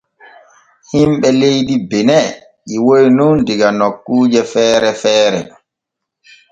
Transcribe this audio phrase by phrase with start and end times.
[0.91, 2.17] Himɓe leydi Bene
[2.69, 5.41] ƴiwoy nun diga nokkuuje feere feere.